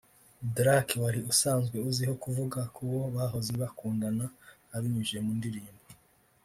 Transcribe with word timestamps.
Drake 0.55 0.95
wari 1.03 1.19
usanzwe 1.31 1.77
uzwiho 1.89 2.15
kuvuga 2.23 2.59
ku 2.73 2.81
bo 2.89 2.99
bahoze 3.15 3.51
bakundana 3.61 4.25
abinyujije 4.75 5.19
mu 5.25 5.31
ndirimbo 5.39 5.85